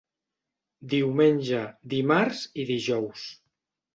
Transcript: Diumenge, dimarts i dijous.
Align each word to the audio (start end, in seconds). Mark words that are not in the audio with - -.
Diumenge, 0.93 1.59
dimarts 1.93 2.41
i 2.63 2.65
dijous. 2.73 3.29